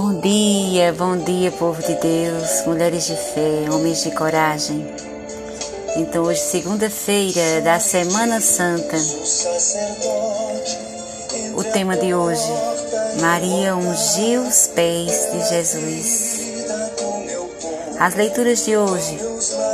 Bom 0.00 0.20
dia, 0.20 0.92
bom 0.92 1.16
dia, 1.16 1.50
povo 1.50 1.82
de 1.82 1.92
Deus, 1.96 2.64
mulheres 2.64 3.04
de 3.04 3.16
fé, 3.16 3.68
homens 3.68 4.04
de 4.04 4.12
coragem. 4.12 4.86
Então, 5.96 6.22
hoje, 6.22 6.40
segunda-feira 6.40 7.60
da 7.64 7.80
Semana 7.80 8.40
Santa, 8.40 8.96
o 11.56 11.64
tema 11.64 11.96
de 11.96 12.14
hoje: 12.14 12.48
Maria 13.20 13.74
ungiu 13.74 14.42
os 14.42 14.68
pés 14.68 15.32
de 15.32 15.48
Jesus. 15.48 16.42
As 17.98 18.14
leituras 18.14 18.64
de 18.64 18.76
hoje, 18.76 19.18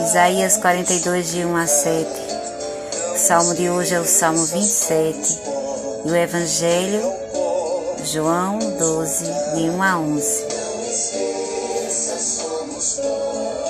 Isaías 0.07 0.57
42, 0.57 1.33
de 1.33 1.45
1 1.45 1.55
a 1.55 1.67
7. 1.67 2.09
O 3.15 3.19
salmo 3.19 3.55
de 3.55 3.69
hoje 3.69 3.95
é 3.95 4.01
o 4.01 4.07
Salmo 4.07 4.43
27 4.43 5.39
e 6.07 6.11
o 6.11 6.17
Evangelho 6.17 7.24
João 8.05 8.59
12, 8.59 9.25
de 9.57 9.71
1 9.71 9.83
a 9.83 9.99
11. 9.99 10.45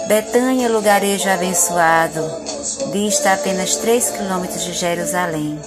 Betânia, 0.09 0.68
lugarejo 0.68 1.30
abençoado, 1.30 2.20
dista 2.92 3.32
apenas 3.32 3.76
3 3.76 4.10
quilômetros 4.10 4.64
de 4.64 4.73
Jerusalém. 4.73 5.59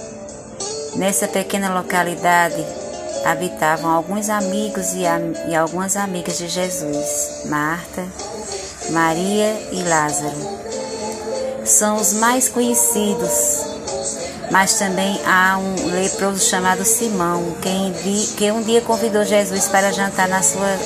Nessa 0.96 1.26
pequena 1.26 1.72
localidade 1.72 2.62
habitavam 3.24 3.90
alguns 3.90 4.28
amigos 4.28 4.92
e, 4.92 5.04
e 5.48 5.56
algumas 5.56 5.96
amigas 5.96 6.36
de 6.36 6.48
Jesus, 6.48 7.44
Marta, 7.46 8.06
Maria 8.90 9.58
e 9.72 9.82
Lázaro. 9.82 10.36
São 11.64 11.96
os 11.96 12.12
mais 12.12 12.48
conhecidos 12.50 13.77
mas 14.50 14.78
também 14.78 15.20
há 15.26 15.58
um 15.58 15.86
leproso 15.86 16.44
chamado 16.44 16.84
Simão, 16.84 17.54
que, 17.60 18.26
que 18.36 18.50
um 18.50 18.62
dia 18.62 18.80
convidou 18.80 19.24
Jesus 19.24 19.68
para 19.68 19.92
jantar 19.92 20.28
na 20.28 20.42
sua, 20.42 20.78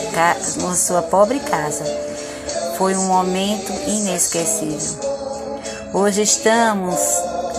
na 0.63 0.75
sua 0.75 1.03
pobre 1.03 1.39
casa. 1.41 1.85
Foi 2.77 2.97
um 2.97 3.07
momento 3.07 3.73
inesquecível. 3.87 5.13
Hoje 5.95 6.23
estamos 6.23 6.99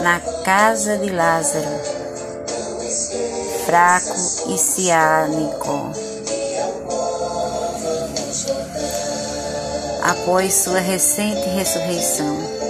na 0.01 0.19
casa 0.43 0.97
de 0.97 1.09
Lázaro, 1.09 1.79
fraco 3.65 4.15
e 4.49 4.57
ciânico. 4.57 5.91
Após 10.03 10.53
sua 10.53 10.79
recente 10.79 11.47
ressurreição 11.49 12.62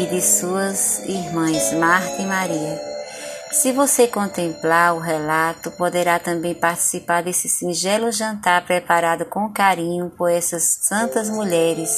e 0.00 0.06
de 0.06 0.22
suas 0.22 1.00
irmãs 1.00 1.74
Marta 1.74 2.22
e 2.22 2.24
Maria. 2.24 2.80
Se 3.52 3.70
você 3.70 4.06
contemplar 4.06 4.94
o 4.94 4.98
relato, 4.98 5.70
poderá 5.72 6.18
também 6.18 6.54
participar 6.54 7.22
desse 7.22 7.48
singelo 7.50 8.10
jantar 8.10 8.64
preparado 8.64 9.26
com 9.26 9.52
carinho 9.52 10.10
por 10.16 10.30
essas 10.30 10.78
santas 10.80 11.28
mulheres. 11.28 11.90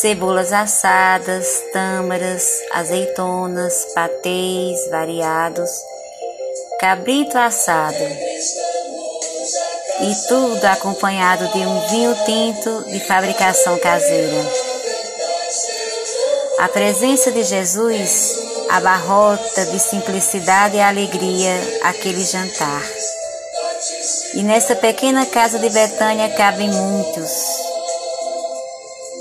Cebolas 0.00 0.52
assadas, 0.52 1.62
tâmaras, 1.72 2.44
azeitonas, 2.72 3.86
patês 3.94 4.90
variados, 4.90 5.70
cabrito 6.80 7.38
assado. 7.38 8.04
E 10.00 10.26
tudo 10.26 10.64
acompanhado 10.64 11.46
de 11.52 11.58
um 11.58 11.88
vinho 11.88 12.16
tinto 12.24 12.90
de 12.90 12.98
fabricação 13.06 13.78
caseira. 13.78 14.72
A 16.62 16.68
presença 16.68 17.32
de 17.32 17.42
Jesus 17.42 18.38
abarrota 18.70 19.66
de 19.66 19.80
simplicidade 19.80 20.76
e 20.76 20.80
alegria 20.80 21.60
aquele 21.82 22.24
jantar. 22.24 22.82
E 24.34 24.44
nessa 24.44 24.76
pequena 24.76 25.26
casa 25.26 25.58
de 25.58 25.68
Betânia 25.68 26.28
cabem 26.36 26.70
muitos, 26.70 27.32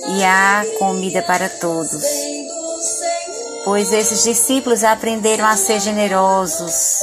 e 0.10 0.24
há 0.24 0.64
comida 0.78 1.24
para 1.24 1.50
todos. 1.50 2.04
Pois 3.66 3.92
esses 3.92 4.24
discípulos 4.24 4.84
aprenderam 4.84 5.48
a 5.48 5.58
ser 5.58 5.80
generosos 5.80 7.00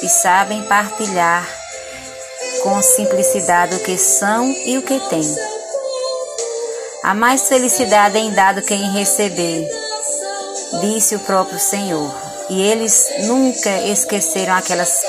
e 0.00 0.08
sabem 0.08 0.62
partilhar 0.62 1.46
com 2.62 2.80
simplicidade 2.80 3.74
o 3.74 3.80
que 3.80 3.98
são 3.98 4.50
e 4.64 4.78
o 4.78 4.82
que 4.82 4.98
têm. 5.10 5.61
Há 7.02 7.14
mais 7.14 7.48
felicidade 7.48 8.16
em 8.16 8.30
dado 8.30 8.62
que 8.62 8.72
em 8.72 8.92
receber, 8.92 9.68
disse 10.80 11.16
o 11.16 11.20
próprio 11.20 11.58
Senhor. 11.58 12.14
E 12.48 12.62
eles 12.62 13.08
nunca 13.24 13.70
esqueceram 13.88 14.54
aquelas 14.54 15.02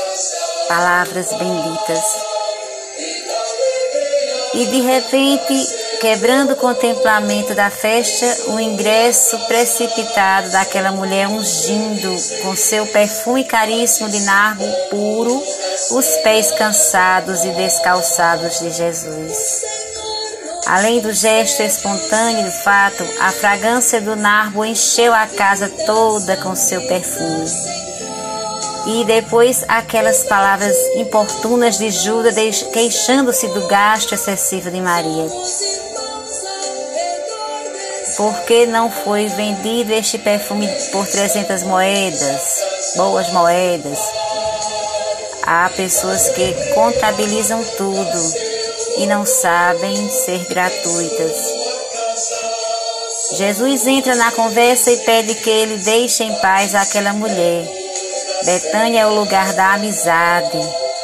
palavras 0.67 1.31
benditas. 1.33 2.03
E 4.55 4.65
de 4.65 4.81
repente, 4.81 5.67
quebrando 6.01 6.53
o 6.53 6.55
contemplamento 6.55 7.53
da 7.53 7.69
festa, 7.69 8.25
o 8.53 8.59
ingresso 8.59 9.37
precipitado 9.45 10.49
daquela 10.49 10.91
mulher 10.91 11.27
ungindo 11.27 12.09
com 12.41 12.55
seu 12.55 12.87
perfume 12.87 13.43
caríssimo 13.43 14.09
de 14.09 14.19
nardo 14.21 14.65
puro 14.89 15.43
os 15.91 16.07
pés 16.23 16.51
cansados 16.53 17.43
e 17.43 17.49
descalçados 17.49 18.59
de 18.59 18.71
Jesus. 18.71 19.82
Além 20.65 21.01
do 21.01 21.11
gesto 21.11 21.61
espontâneo 21.61 22.45
do 22.45 22.51
fato, 22.51 23.03
a 23.19 23.31
fragrância 23.31 23.99
do 23.99 24.15
narbo 24.15 24.63
encheu 24.63 25.13
a 25.13 25.27
casa 25.27 25.69
toda 25.85 26.37
com 26.37 26.55
seu 26.55 26.81
perfume. 26.87 27.49
E 28.85 29.03
depois 29.03 29.63
aquelas 29.67 30.23
palavras 30.23 30.75
importunas 30.95 31.77
de 31.77 31.91
Judas 31.91 32.35
queixando-se 32.71 33.47
do 33.49 33.67
gasto 33.67 34.13
excessivo 34.13 34.71
de 34.71 34.79
Maria. 34.79 35.27
Por 38.15 38.33
que 38.45 38.65
não 38.65 38.89
foi 38.89 39.27
vendido 39.27 39.91
este 39.91 40.17
perfume 40.17 40.67
por 40.91 41.05
300 41.05 41.63
moedas, 41.63 42.41
boas 42.95 43.29
moedas? 43.31 43.99
Há 45.45 45.69
pessoas 45.75 46.29
que 46.29 46.53
contabilizam 46.73 47.61
tudo 47.77 48.42
e 48.97 49.05
não 49.05 49.25
sabem 49.25 50.09
ser 50.09 50.45
gratuitas. 50.45 51.63
Jesus 53.35 53.87
entra 53.87 54.15
na 54.15 54.31
conversa 54.31 54.91
e 54.91 54.97
pede 54.97 55.35
que 55.35 55.49
ele 55.49 55.77
deixe 55.77 56.23
em 56.23 56.33
paz 56.39 56.75
aquela 56.75 57.13
mulher. 57.13 57.67
Betânia 58.45 59.01
é 59.01 59.07
o 59.07 59.15
lugar 59.15 59.53
da 59.53 59.73
amizade 59.73 60.59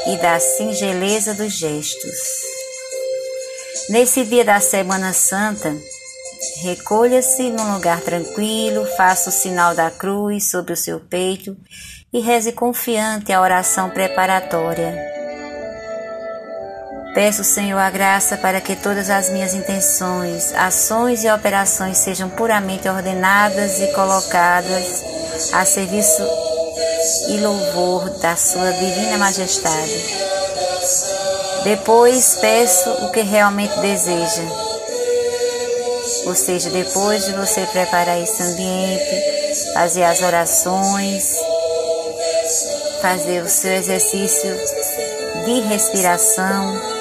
e 0.08 0.18
da 0.18 0.40
singeleza 0.40 1.34
dos 1.34 1.54
gestos. 1.54 2.18
Nesse 3.90 4.24
dia 4.24 4.46
da 4.46 4.60
Semana 4.60 5.14
Santa, 5.14 5.76
recolha-se 6.62 7.50
num 7.50 7.74
lugar 7.74 8.02
tranquilo, 8.02 8.86
faça 8.96 9.30
o 9.30 9.34
sinal 9.34 9.74
da 9.74 9.90
cruz 9.90 10.52
sobre 10.52 10.74
o 10.74 10.78
seu 10.78 11.00
peito 11.00 11.58
e 12.14 12.20
reze 12.20 12.52
confiante 12.52 13.32
a 13.32 13.42
oração 13.42 13.90
preparatória. 13.90 15.19
Peço, 17.14 17.44
Senhor, 17.44 17.80
a 17.80 17.90
graça 17.90 18.38
para 18.38 18.62
que 18.62 18.75
todas 18.75 19.09
as 19.09 19.30
minhas 19.30 19.53
intenções, 19.53 20.53
ações 20.53 21.24
e 21.24 21.31
operações 21.31 21.97
sejam 21.97 22.30
puramente 22.30 22.88
ordenadas 22.88 23.80
e 23.80 23.88
colocadas 23.94 25.03
a 25.52 25.66
serviço 25.66 26.24
e 27.30 27.38
louvor 27.38 28.09
da 28.20 28.36
Sua 28.36 28.72
Divina 28.74 29.18
Majestade. 29.18 30.06
Depois 31.64 32.38
peço 32.40 32.90
o 32.90 33.12
que 33.12 33.22
realmente 33.22 33.78
deseja. 33.80 34.44
Ou 36.26 36.36
seja, 36.36 36.70
depois 36.70 37.26
de 37.26 37.34
você 37.34 37.66
preparar 37.66 38.22
esse 38.22 38.41
ambiente, 38.44 39.74
fazer 39.74 40.03
as 40.03 40.22
orações, 40.22 41.36
fazer 43.02 43.41
o 43.41 43.50
seu 43.50 43.72
exercício 43.72 44.56
de 45.46 45.62
respiração, 45.62 46.98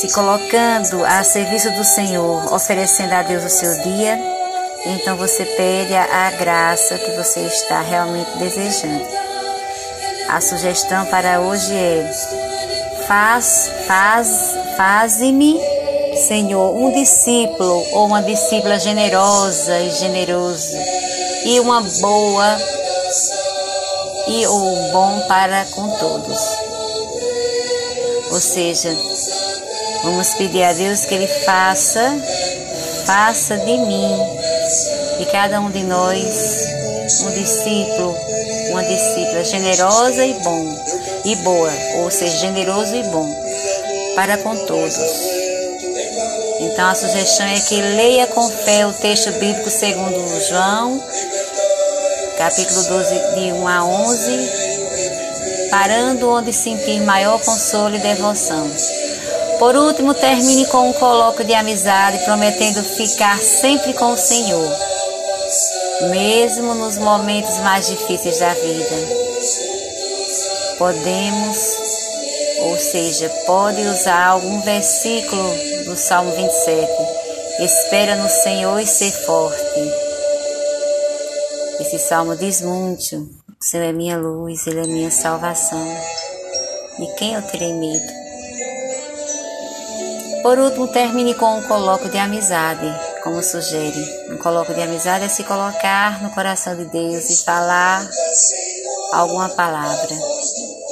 se 0.00 0.12
colocando 0.12 1.04
a 1.04 1.24
serviço 1.24 1.72
do 1.72 1.82
Senhor, 1.82 2.54
oferecendo 2.54 3.12
a 3.14 3.22
Deus 3.22 3.42
o 3.42 3.48
seu 3.48 3.82
dia, 3.82 4.16
então 4.86 5.16
você 5.16 5.44
pede 5.44 5.92
a 5.92 6.30
graça 6.38 6.96
que 6.96 7.10
você 7.16 7.40
está 7.40 7.80
realmente 7.80 8.30
desejando. 8.38 9.04
A 10.28 10.40
sugestão 10.40 11.04
para 11.06 11.40
hoje 11.40 11.74
é: 11.74 12.08
faz, 13.08 13.68
faz, 13.88 14.56
faze-me, 14.76 15.58
Senhor, 16.28 16.76
um 16.76 16.92
discípulo 16.92 17.84
ou 17.94 18.06
uma 18.06 18.22
discípula 18.22 18.78
generosa 18.78 19.80
e 19.80 19.90
generoso 19.90 20.76
e 21.44 21.58
uma 21.58 21.80
boa 21.80 22.56
e 24.28 24.46
o 24.46 24.92
bom 24.92 25.24
para 25.26 25.64
com 25.74 25.90
todos. 25.90 26.38
Ou 28.30 28.38
seja, 28.38 28.96
Vamos 30.02 30.34
pedir 30.34 30.62
a 30.62 30.72
Deus 30.72 31.04
que 31.04 31.14
Ele 31.14 31.26
faça, 31.26 32.16
faça 33.04 33.56
de 33.58 33.76
mim, 33.76 34.16
de 35.18 35.26
cada 35.26 35.60
um 35.60 35.70
de 35.70 35.82
nós, 35.82 36.66
um 37.22 37.30
discípulo, 37.32 38.16
uma 38.70 38.84
discípula 38.84 39.44
generosa 39.44 40.24
e 40.24 40.34
bom, 40.34 40.84
e 41.24 41.34
boa, 41.36 41.72
ou 42.02 42.10
seja, 42.10 42.38
generoso 42.38 42.94
e 42.94 43.02
bom 43.04 43.48
para 44.18 44.36
com 44.38 44.56
todos. 44.66 44.98
Então 46.60 46.88
a 46.88 46.94
sugestão 46.96 47.46
é 47.46 47.60
que 47.60 47.80
leia 47.80 48.26
com 48.26 48.48
fé 48.48 48.84
o 48.84 48.92
texto 48.92 49.30
bíblico 49.30 49.70
segundo 49.70 50.40
João, 50.48 51.00
capítulo 52.36 52.82
12, 52.82 53.14
de 53.36 53.52
1 53.52 53.68
a 53.68 53.84
11, 53.84 54.50
parando 55.70 56.30
onde 56.30 56.52
sentir 56.52 57.00
maior 57.02 57.40
consolo 57.40 57.94
e 57.94 58.00
devoção. 58.00 58.68
Por 59.58 59.74
último, 59.74 60.14
termine 60.14 60.66
com 60.66 60.88
um 60.88 60.92
colóquio 60.92 61.44
de 61.44 61.52
amizade, 61.52 62.24
prometendo 62.24 62.80
ficar 62.82 63.38
sempre 63.40 63.92
com 63.92 64.12
o 64.12 64.16
Senhor, 64.16 64.72
mesmo 66.10 66.74
nos 66.74 66.96
momentos 66.96 67.58
mais 67.58 67.88
difíceis 67.88 68.38
da 68.38 68.54
vida. 68.54 68.96
Podemos, 70.78 71.58
ou 72.66 72.76
seja, 72.78 73.28
pode 73.46 73.80
usar 73.80 74.26
algum 74.26 74.60
versículo 74.60 75.52
do 75.86 75.96
Salmo 75.96 76.30
27. 76.30 76.88
Espera 77.60 78.14
no 78.14 78.28
Senhor 78.28 78.78
e 78.78 78.86
ser 78.86 79.10
forte. 79.10 79.92
Esse 81.80 81.98
salmo 81.98 82.36
diz 82.36 82.60
muito: 82.60 83.16
o 83.16 83.64
Senhor 83.64 83.86
é 83.86 83.92
minha 83.92 84.16
luz, 84.16 84.68
Ele 84.68 84.80
é 84.80 84.86
minha 84.86 85.10
salvação. 85.10 85.84
De 86.96 87.06
quem 87.14 87.34
eu 87.34 87.42
terei 87.42 87.72
medo? 87.72 88.27
Por 90.42 90.58
último, 90.58 90.88
termine 90.88 91.34
com 91.34 91.58
um 91.58 91.62
colóquio 91.62 92.10
de 92.10 92.18
amizade, 92.18 92.86
como 93.22 93.42
sugere. 93.42 94.00
Um 94.30 94.36
colóquio 94.36 94.74
de 94.74 94.82
amizade 94.82 95.24
é 95.24 95.28
se 95.28 95.44
colocar 95.44 96.22
no 96.22 96.30
coração 96.30 96.76
de 96.76 96.84
Deus 96.86 97.28
e 97.28 97.44
falar 97.44 98.08
alguma 99.12 99.48
palavra 99.50 100.16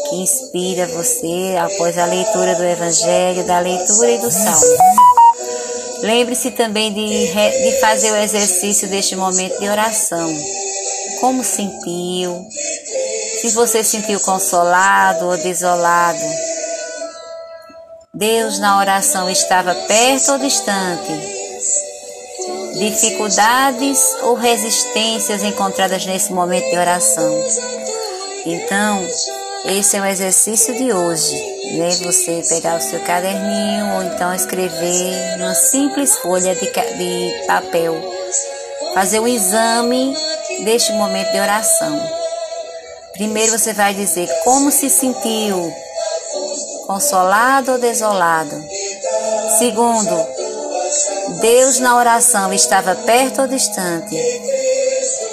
que 0.08 0.16
inspira 0.16 0.87
você 0.87 1.56
após 1.58 1.98
a 1.98 2.06
leitura 2.06 2.54
do 2.54 2.64
Evangelho, 2.64 3.46
da 3.46 3.58
leitura 3.58 4.10
e 4.10 4.19
do 4.19 4.31
Salmo. 4.31 4.76
Lembre-se 6.00 6.50
também 6.52 6.92
de, 6.92 7.28
de 7.28 7.81
fazer 7.81 8.12
o 8.12 8.16
exercício 8.16 8.88
deste 8.88 9.16
momento 9.16 9.58
de 9.58 9.69
oração. 9.69 10.28
Como 11.20 11.42
sentiu? 11.42 12.46
Se 13.40 13.50
você 13.50 13.82
sentiu 13.82 14.20
consolado 14.20 15.26
ou 15.26 15.37
desolado, 15.38 16.19
Deus 18.16 18.58
na 18.58 18.78
oração 18.78 19.28
estava 19.28 19.74
perto 19.74 20.32
ou 20.32 20.38
distante? 20.38 21.12
Dificuldades 22.78 24.00
ou 24.22 24.34
resistências 24.34 25.42
encontradas 25.42 26.06
nesse 26.06 26.32
momento 26.32 26.64
de 26.70 26.78
oração? 26.78 27.44
Então, 28.46 29.06
esse 29.66 29.98
é 29.98 30.00
o 30.00 30.06
exercício 30.06 30.74
de 30.78 30.94
hoje, 30.94 31.34
né? 31.76 31.90
Você 32.04 32.42
pegar 32.48 32.78
o 32.78 32.80
seu 32.80 33.00
caderninho 33.00 33.96
ou 33.96 34.02
então 34.04 34.32
escrever 34.32 35.36
numa 35.36 35.54
simples 35.54 36.16
folha 36.16 36.54
de, 36.54 36.70
de 36.70 37.46
papel, 37.46 38.00
fazer 38.94 39.20
um 39.20 39.28
exame 39.28 40.16
deste 40.64 40.90
momento 40.92 41.32
de 41.32 41.38
oração. 41.38 42.00
Primeiro 43.12 43.58
você 43.58 43.74
vai 43.74 43.92
dizer 43.92 44.26
como 44.42 44.70
se 44.70 44.88
sentiu 44.88 45.86
consolado 46.87 47.73
ou 47.73 47.79
desolado. 47.79 48.55
Segundo, 49.59 50.27
Deus 51.41 51.79
na 51.81 51.97
oração 51.97 52.53
estava 52.53 52.94
perto 52.94 53.43
ou 53.43 53.49
distante. 53.49 54.15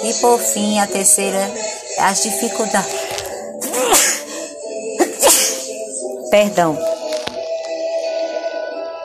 E 0.02 0.14
por 0.14 0.38
fim, 0.38 0.78
a 0.78 0.86
terceira, 0.86 1.50
as 1.98 2.22
dificuldades. 2.22 2.92
Perdão. 6.30 6.76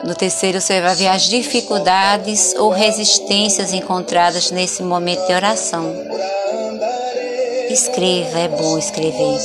No 0.04 0.14
terceiro, 0.14 0.60
você 0.60 0.80
vai 0.80 0.94
ver 0.94 1.08
as 1.08 1.22
dificuldades 1.22 2.54
ou 2.56 2.70
resistências 2.70 3.72
encontradas 3.72 4.50
nesse 4.50 4.82
momento 4.82 5.26
de 5.26 5.32
oração. 5.32 5.94
Escreva, 7.70 8.38
é 8.38 8.48
bom 8.48 8.78
escrever. 8.78 9.38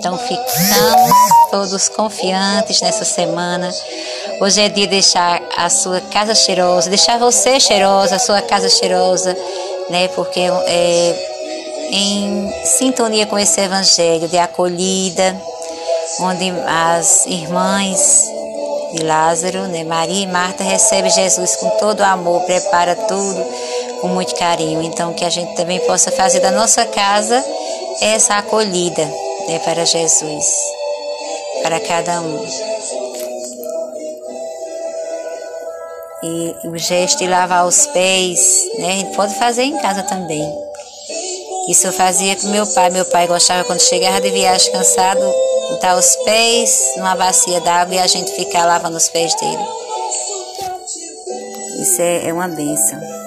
Então 0.00 0.16
ficamos 0.16 1.12
todos 1.50 1.88
confiantes 1.90 2.80
nessa 2.80 3.04
semana. 3.04 3.70
Hoje 4.40 4.62
é 4.62 4.68
dia 4.70 4.86
de 4.86 4.92
deixar 4.92 5.42
a 5.54 5.68
sua 5.68 6.00
casa 6.00 6.34
cheirosa, 6.34 6.88
deixar 6.88 7.18
você 7.18 7.60
cheirosa, 7.60 8.16
a 8.16 8.18
sua 8.18 8.40
casa 8.40 8.70
cheirosa, 8.70 9.36
né? 9.90 10.08
Porque 10.08 10.40
é 10.40 11.26
em 11.90 12.50
sintonia 12.64 13.26
com 13.26 13.38
esse 13.38 13.60
evangelho 13.60 14.26
de 14.26 14.38
acolhida, 14.38 15.36
onde 16.20 16.50
as 16.66 17.26
irmãs 17.26 18.24
de 18.94 19.04
Lázaro, 19.04 19.68
né, 19.68 19.84
Maria 19.84 20.22
e 20.22 20.26
Marta 20.26 20.64
recebem 20.64 21.10
Jesus 21.10 21.56
com 21.56 21.68
todo 21.78 22.00
o 22.00 22.04
amor, 22.04 22.40
prepara 22.44 22.96
tudo 22.96 23.44
com 24.00 24.08
muito 24.08 24.34
carinho. 24.34 24.80
Então 24.80 25.12
que 25.12 25.26
a 25.26 25.30
gente 25.30 25.54
também 25.56 25.78
possa 25.80 26.10
fazer 26.10 26.40
da 26.40 26.50
nossa 26.50 26.86
casa 26.86 27.44
essa 28.00 28.36
acolhida 28.38 29.06
né, 29.48 29.58
para 29.60 29.84
Jesus, 29.84 30.44
para 31.62 31.80
cada 31.80 32.20
um. 32.20 32.46
E 36.22 36.54
o 36.68 36.76
gesto 36.76 37.18
de 37.18 37.26
lavar 37.26 37.66
os 37.66 37.86
pés, 37.86 38.64
né, 38.78 38.88
a 38.88 38.96
gente 38.96 39.16
pode 39.16 39.34
fazer 39.34 39.62
em 39.62 39.78
casa 39.78 40.02
também. 40.02 40.46
Isso 41.68 41.86
eu 41.86 41.92
fazia 41.92 42.36
com 42.36 42.48
meu 42.48 42.66
pai. 42.66 42.90
Meu 42.90 43.04
pai 43.04 43.26
gostava 43.26 43.64
quando 43.64 43.80
chegava 43.80 44.20
de 44.20 44.30
viagem 44.30 44.72
cansado, 44.72 45.20
botar 45.70 45.96
os 45.96 46.16
pés 46.24 46.94
numa 46.96 47.14
bacia 47.14 47.60
d'água 47.60 47.94
e 47.94 47.98
a 47.98 48.06
gente 48.06 48.32
ficar 48.32 48.66
lavando 48.66 48.96
os 48.96 49.08
pés 49.08 49.34
dele. 49.36 49.64
Isso 51.80 52.02
é, 52.02 52.28
é 52.28 52.32
uma 52.32 52.48
benção. 52.48 53.19